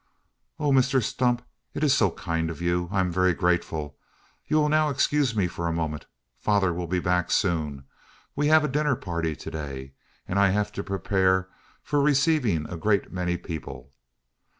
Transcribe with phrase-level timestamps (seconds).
[0.59, 1.43] "Oh, Mr Stump,
[1.75, 2.89] it is so kind of you!
[2.91, 3.99] I am very, very grateful.
[4.47, 6.07] You will now excuse me for a moment.
[6.39, 7.31] Father will soon be back.
[8.35, 9.93] We have a dinner party to day;
[10.27, 11.49] and I have to prepare
[11.83, 13.91] for receiving a great many people.